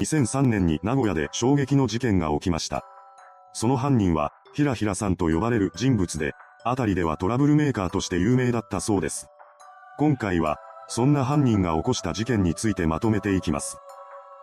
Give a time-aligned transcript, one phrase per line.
[0.00, 2.84] 2003年に名古屋で衝撃の事件が起きました。
[3.52, 6.32] その犯人は、ひらひらさんと呼ばれる人物で、
[6.64, 9.28] あたりではトラブルメーカーとして有名だったそうです。
[9.98, 10.58] 今回は、
[10.88, 13.76] そんな犯人が起こした事件についてまとめていきます。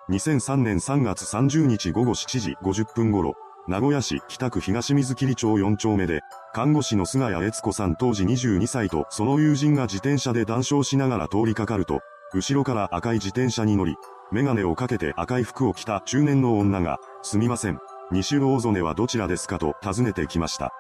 [0.10, 3.34] 2003年3月30日午後7時50分頃、
[3.68, 6.22] 名古屋市北区東水切町4丁目で、
[6.54, 12.02] 看護師の菅谷悦子さん当時22歳とその友人が自転車で談笑しながら通りかかると、
[12.34, 13.96] 後ろから赤い自転車に乗り、
[14.32, 17.80] メガネをかけて赤い服を着た中年の女が、すみません、
[18.12, 19.58] 西魚曽根はどちらですか？
[19.58, 20.72] と尋ねてきました。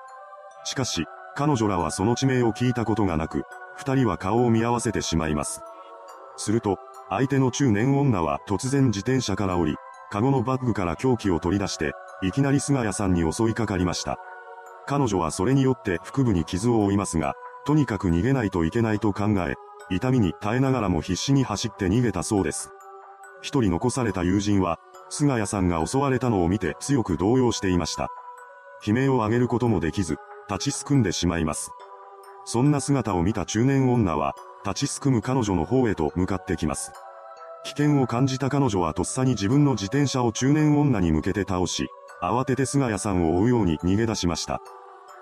[0.65, 3.43] しかし、彼女らはその地名を聞いたことがなく、
[3.75, 5.61] 二人は顔を見合わせてしまいます。
[6.37, 6.77] すると、
[7.09, 9.75] 相手の中年女は突然自転車から降り、
[10.11, 14.19] カゴのバッグから凶器を取り出して、いきなり菅谷さんに襲いかかりました。
[14.85, 17.33] 彼女はそれによって腹部に傷を負いますが、
[17.65, 19.55] とにかく逃げないといけないと考え、
[19.89, 22.71] 痛みに耐えながらも必死に走って逃げたそうです。
[23.41, 24.79] 一人残された友人は、
[25.09, 28.09] 菅谷さんが襲われたのを見て強く動揺していました。
[28.85, 30.17] 悲鳴を上げることもできず、
[30.49, 31.71] 立ちすくんでしまいます。
[32.45, 36.91] そんな姿を見た中年女は、立ちすくむ彼女の方へと向かってきます。
[37.63, 41.87] 危険を感じた彼女はとっさに自分の自転車を中年女に向けて倒し、
[42.21, 44.61] 慌てて菅谷さんを追うように逃げ出しました。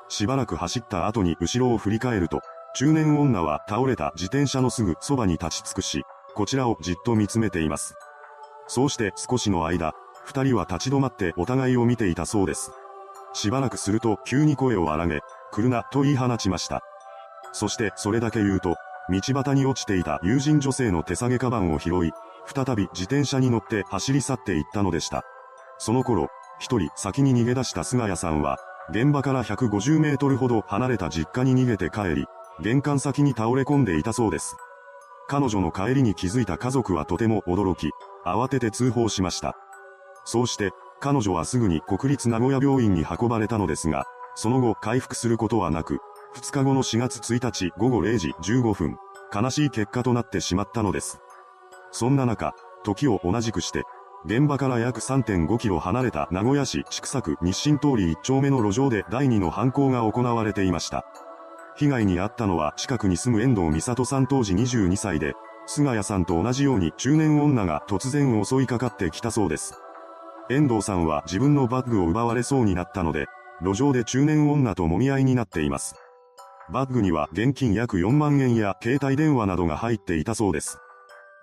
[0.10, 2.42] しばらく走った後に後ろを振り返ると、
[2.76, 6.04] 中年女は倒れた自転車のすぐそばに立ち尽くし、
[6.36, 7.96] こちらをじっと見つめています。
[8.68, 9.94] そうして少しの間、
[10.26, 12.72] 二人は立ち止まってお互いを見ていたそうです。
[13.34, 16.82] しばらくすると急に声を荒げ、来るなと言い放ちました。
[17.54, 18.76] そしてそれだけ言うと、
[19.10, 22.12] 道端に落ちていた友人女性の手提げカバンを拾い、
[22.46, 25.24] 再び自転車に乗って走り去っていったのでした。
[25.78, 28.58] その頃、一人先に逃げ出した菅谷さんは、
[28.90, 32.26] 現場から150メートルほど離れた実家に逃げて帰り、
[32.62, 34.58] 玄関先に倒れ込んでいたそうです。
[35.30, 37.92] 彼女の帰りに気づいた家族はとても驚き、
[38.26, 39.58] 慌てて通報しました。
[40.24, 46.00] そうして、彼女はすぐに国立名古屋病院に運ばれたのですが、その後回復することはなく、
[46.36, 48.98] 2日後の4月1日午後0時15分、
[49.34, 51.20] 悲しい結果となってしまったのです。
[51.92, 52.54] そんな中、
[52.84, 53.84] 時を同じくして、
[54.26, 61.06] 現場から約3.5キロ離れた名古屋市千種区日清通り1丁目の路上で第2の犯行が行われていました。
[61.78, 65.34] 被害に遭ったのは近くに住む遠藤美里さん当時22歳で、
[65.68, 69.76] 菅谷さんと同じように中年女が突然襲いかかってきたそうです。
[70.50, 73.28] 遠藤さんは自分のバッグを奪われそうになったので、
[73.62, 75.96] 路上で中年女と揉み合いになっています。
[76.72, 80.80] バッグには現金約4万円や携帯電話などが入っていたそうです。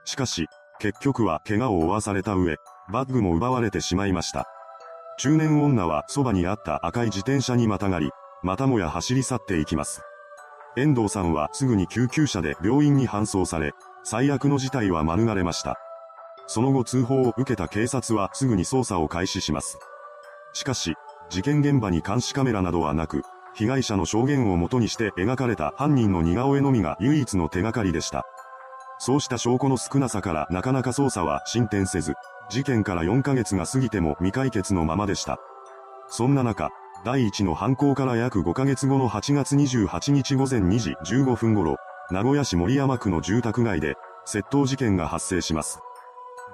[0.04, 0.48] しかし、
[0.80, 2.56] 結局は怪我を負わされた上、
[2.92, 4.46] バッグも奪われてしまいました。
[5.18, 8.10] 中年女はそばにあった赤い自転車にまたがり、
[8.42, 10.02] またもや走り去っていきます。
[10.76, 15.78] 遠藤さんはすぐに救急車で病院に搬送され、最悪の事態は免れました。
[16.46, 19.78] その後通報を受けた警察はすぐに捜査を開始します。
[20.52, 20.94] しかし、
[21.30, 23.22] 事件現場に監視カメラなどはなく、
[23.54, 28.24] 被害者の証言をもとにして描かれた犯人の似顔絵のみが唯一の手がかりでした。
[28.98, 32.14] そうした証拠の少なさからなかなか捜査は進展せず、
[32.50, 35.38] 事件から4ヶ月が過ぎても未解決のままでした。
[36.08, 36.70] そんな中、
[37.04, 41.76] 第一の犯行から約5ヶ月後の8月28日午前2時15分頃、
[42.10, 45.80] 名古屋市森山区の住宅街で、窃盗事件が発生します。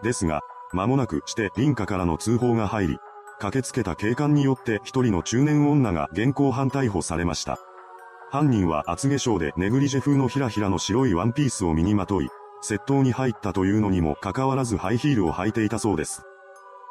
[0.02, 0.40] ですが、
[0.72, 2.98] 間もなくして林家からの通報が入り、
[3.38, 7.60] 駆けつけた警官によって一人の中年女が現行犯逮捕されました。
[8.32, 12.28] 犯人は厚化粧でネグリジェ風のひらひらの白いワンピースを身にまとい、
[12.64, 16.24] 窃盗に入ったというのにもかかわらずハイヒールを履いていたそうです。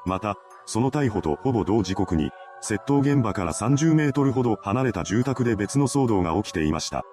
[0.05, 2.31] また、その逮捕とほぼ同時刻に、
[2.61, 7.03] 窃盗現場から30メートルほど離れた住宅で別の騒動が起きていました。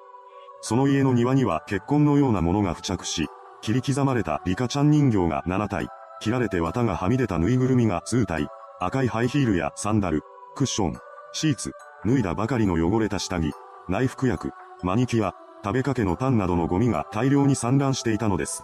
[0.60, 3.28] その家の庭には血痕のようなものが付着し、
[3.62, 5.88] 切り刻まれたリカちゃん人形が7体、
[6.20, 8.48] 切られて綿がはみ出たぬいぐるみが数体、
[8.80, 10.22] 赤いハイヒールやサンダル、
[10.54, 10.98] クッション、
[11.32, 11.72] シーツ、
[12.04, 13.52] 脱いだばかりの汚れた下着、
[13.88, 14.52] 内服薬、
[14.82, 15.34] マニキュア、
[15.64, 18.62] 食べかけのパンなどのゴミが大量に散乱していたのです。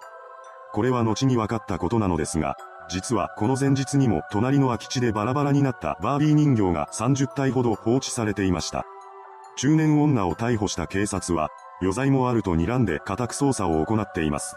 [0.73, 2.57] これは後に分かったことなのですが、
[2.93, 8.85] 実はこの前日にも隣の空き地でバラバラになったバービー人形が30体ほど放置されていました。
[9.57, 11.49] 中年女を逮捕した警察は、
[11.81, 14.57] 余罪もあると睨んで家宅捜査を行っています。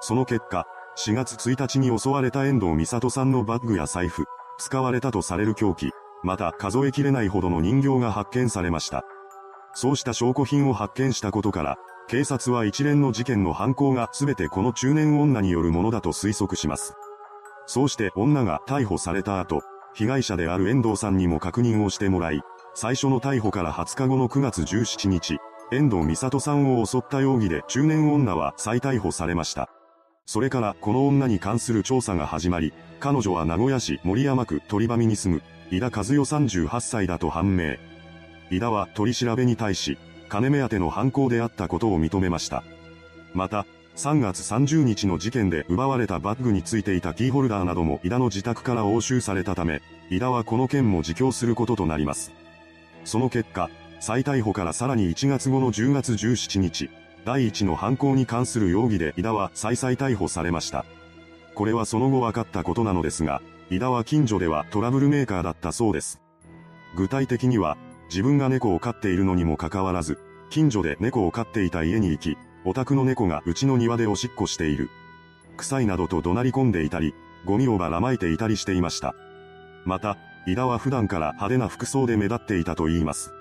[0.00, 0.66] その結果、
[0.98, 4.24] 4月1日に襲われた遠藤美里さんのバッグや財布、
[4.58, 5.92] 使われたとされる凶器、
[6.24, 9.04] また数えきれないほどの人形が発見されました。
[9.74, 11.76] そうした証拠品を発見したことから、
[12.08, 16.96] 警察は一連の事件の犯行が全てこの中年女によるものだと推測します。
[17.68, 19.60] そうして女が逮捕された後、
[19.94, 22.40] 被害者である遠藤さんにも確認をしてもらい、
[22.74, 25.38] 最初の逮捕から20日後の9月17日、
[25.70, 29.68] 遠藤美里さんを襲った容疑で中年女は再逮捕されました。
[30.24, 37.74] それからこの女に関する調査が始まり、彼女は名古屋市森山区鳥羽に住む、井田和代38歳だと判明。
[38.50, 39.98] 井田は取り調べに対し、
[40.30, 42.64] 金目当ての犯行であったことを認めました。
[43.34, 43.66] また、
[43.98, 52.30] 3月30日の事件で奪われたバッグについていたキーホルダーなども井田の自宅から押収されたため、井田はこの件も自供することとなります。
[53.04, 56.90] その結果、再逮捕からさらに1月後の10月17日、
[57.24, 60.84] 第一の犯行に関する容疑で井田は再々逮捕されました。
[61.56, 66.20] これはその後分かったことなのですが、井田は近所ではトラブルメーカーだったそうです。
[66.94, 67.76] 具体的には、
[68.08, 70.20] 自分が猫を飼っているのにもかかわらず、
[70.50, 74.90] 近所で猫を飼っていた家に行き、お宅の猫がうちの庭でおしっこしている。
[75.56, 77.14] 臭いなどと怒鳴り込んでいたり、
[77.44, 79.14] ゴミをばらまいていたりしていました。
[79.84, 80.16] また、
[80.46, 83.32] 井田は普段から派手な服装で目立っていたと言います。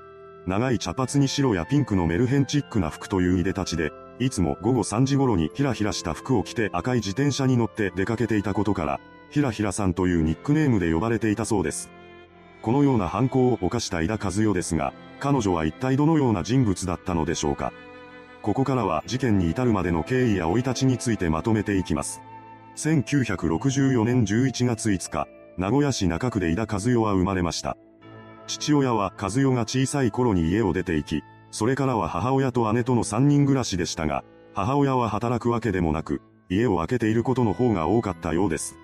[0.46, 9.00] 長い茶髪に白やピンクのメルヘンチックな服といういでたちで、いつも午後3時頃にひらひらした服を着て赤い自転車に乗って出かけていたことから、
[9.30, 11.90] ひらひらさんというニックネームで呼ばれていたそうです。
[12.62, 17.74] このような犯行を犯した井田和代ですが、彼女は一体どのような人物だったのでしょうか。
[18.48, 22.22] ここからは事件に至るまでの経緯や生い立ちについてまとめていきます。
[22.78, 25.28] 1964年11月5日、
[25.58, 27.76] 名古屋市中区で井田和代は生まれました。
[28.48, 34.24] 父親は和代が小さい頃に家を出て行き、それからは母親と姉との3人暮らしでしたが、
[34.54, 38.78] 母親は働くわけでもなく、家を空けていることの方が多かったようです。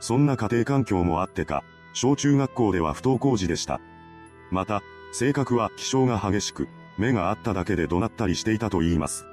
[0.00, 1.62] そんな家庭環境もあってか、
[1.92, 3.80] 小中学校では不登校児でした。
[4.50, 6.66] また、性格は気性が激しく、
[6.98, 9.26] 目があっただけで怒鳴ったりしていたと言います。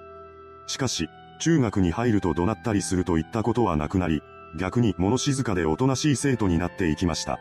[0.67, 1.09] しかし、
[1.39, 4.21] 中学に入ると怒鳴ったりするといったことはなくなり、
[4.57, 7.39] 逆に物静かでおとなしい生徒になっていきました。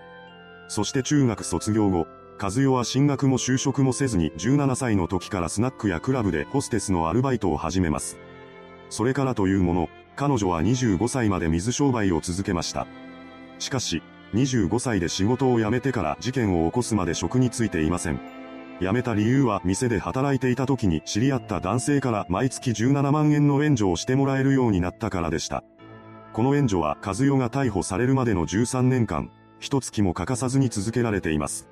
[0.69, 2.07] そして中学卒業後、
[2.41, 8.19] 和代は進学も就職もせずに17歳の時からスナックやクラブでホステスのアルバイトを始めます。
[8.91, 12.87] それからというもの、彼女は25歳まで水商売を続けました。
[13.59, 14.03] しかし、
[14.35, 18.44] 25歳で仕事を辞めてから事件を起こすまで職に就いていません。
[18.81, 25.63] 辞めた理由は店で働いていた時に知り合った男性から毎月17万円の援助をしてもらえるようになったからでした。
[26.33, 29.31] この援助は和代が逮捕されるまでの13年間、
[29.61, 31.69] 一月も欠かさずに続けられています。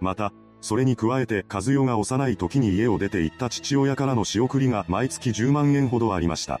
[0.00, 6.60] また、それに加えて和代が幼い時に家を出て行った父親からの仕送りが毎月10万円ほどありました。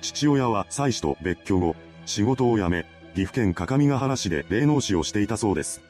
[0.00, 5.80] 父親は妻子と別居後、仕事を辞め、岐阜県各務原市で霊能師をしていたそうです。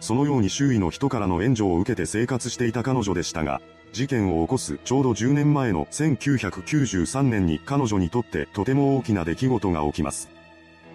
[0.00, 3.60] そのように周囲の人からの援助を受けて生活していた彼女でしたが、
[3.92, 10.28] 事件を起こすちょうど10年前の1993年に彼女にとってとても大きな出来事が起きます。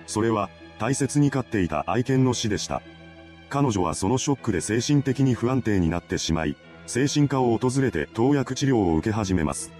[0.07, 0.49] それは、
[0.79, 2.81] 大切に飼っていた愛犬の死でした。
[3.49, 6.57] 彼女はそのショックで精神的に不安定になってしまい、
[6.87, 9.71] 精神科を訪れて投薬治療を受け始めます。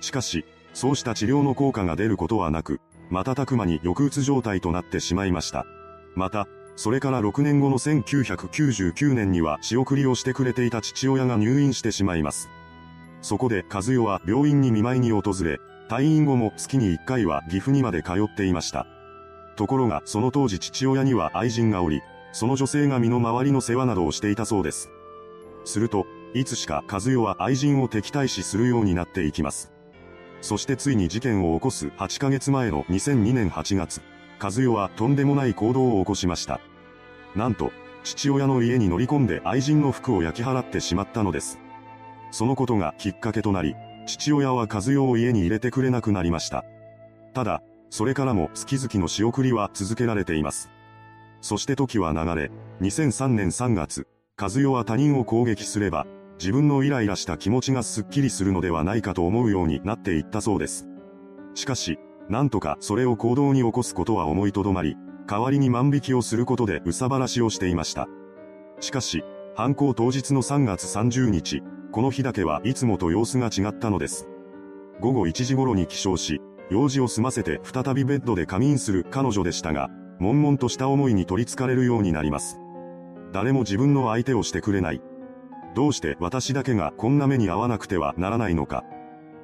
[0.00, 2.80] しかし、そうした治療の効果が出ることはなく、
[3.10, 5.66] 瞬く間に抑うつ状態となってしまいました。
[6.14, 6.46] また、
[6.80, 12.48] それから6年後の1999年には仕送りをしてくれていた父親が入院してしまいます。
[13.20, 15.60] そこで和代は病院に見舞いに訪れ、
[15.90, 18.86] 退院後も月に1回は岐阜にまで通っていました。
[19.56, 22.00] ところがその当時父親には愛人がおり、
[22.32, 24.88] その女性が身の回りの世話などをしていたそうです。
[25.66, 29.70] すると、いつしか和代は愛人を敵対視するようになっていきます。
[30.40, 34.00] そしてついに事件を起こす8ヶ月前の2002年8月、
[34.42, 36.58] 和代はとんでもない行動を起こしました。
[37.34, 37.72] なんと、
[38.02, 41.58] 父親の家に乗り込んで愛人の服を焼き払ってしまったのです。
[42.30, 43.76] そのことがきっかけとなり、
[44.06, 46.64] 父親は和代を家に入れてくれなくなりました。
[47.34, 50.70] ただ、それからも月々の仕送りは続けられています。
[51.40, 52.50] そして時は流れ、
[52.80, 54.06] 2003年3月、
[54.40, 56.06] 和代は他人を攻撃すれば、
[56.38, 60.86] 自分のイライラした気持ちがスッキリするのではないかと思うようになっていったそうです。
[61.54, 64.96] しかし、なんとかそれを行動に起こすことは思いとどまり、
[65.30, 68.08] 代わりに万引きをすることで憂さ晴らしをしていました。
[68.80, 69.22] しかし、
[69.54, 74.26] 犯行当日の3月30日、この日だけはいつもと様子が違ったのです。
[74.98, 82.58] 午後1時頃に起床し、用事を済ませて再びベッドで仮眠する彼女でしたが、悶々とした思いに取り憑かれるようになります。
[83.32, 85.00] 誰も自分の相手をしてくれない。
[85.76, 88.82] どうして私だけがこんな目に遭わなくてはならないのか。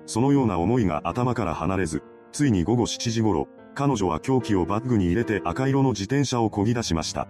[0.06, 2.02] そのような思いが頭から離れず、
[2.32, 3.46] ついに午後7時頃、
[3.78, 7.28] 彼女は凶器をバッグに入れて赤色の自転車を漕ぎ出しました。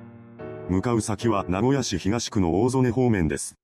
[0.68, 3.56] 向かう先は名古屋市東区の大曽根方面です。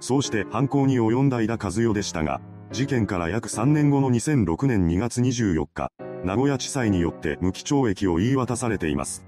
[0.00, 9.24] そうして犯行に及んだ井田和代でしたが、事件から約3年後の2006年2月24日、名古屋地裁によって無期懲役を言い渡されています。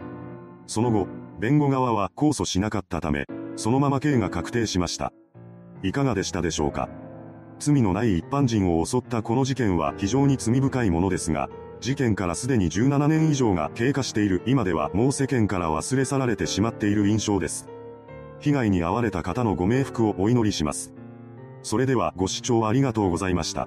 [0.66, 1.06] その後、
[1.40, 3.24] 弁護側は控訴しなかったため、
[3.56, 5.14] そのまま刑が確定しました。
[5.82, 6.90] いかがでしたでしょうか？
[7.58, 11.48] 罪のない一般人を襲ったこの事件は非常に罪深いものですが、
[11.82, 17.68] 事件からすでに17年以上が経過している今ではもう世間から忘れ去られてしまっている印象です。
[18.38, 20.92] 被害に遭われた方のご冥福をお祈りします。
[21.64, 23.66] それではご視聴ありがとうございました。